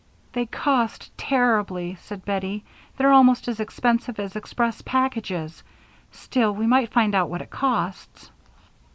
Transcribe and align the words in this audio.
"They 0.33 0.47
cost 0.47 1.15
terribly," 1.15 1.93
said 2.01 2.25
Bettie. 2.25 2.63
"They're 2.97 3.13
almost 3.13 3.47
as 3.47 3.59
expensive 3.59 4.19
as 4.19 4.35
express 4.35 4.81
packages. 4.81 5.61
Still, 6.11 6.55
we 6.55 6.65
might 6.65 6.91
find 6.91 7.13
out 7.13 7.29
what 7.29 7.43
it 7.43 7.51
costs." 7.51 8.31